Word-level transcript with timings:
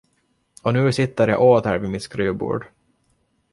Och 0.63 0.73
nu 0.73 0.91
sitter 0.93 1.27
jag 1.27 1.41
åter 1.41 1.77
vid 1.77 1.89
mitt 1.89 2.01
skrivbord. 2.03 2.65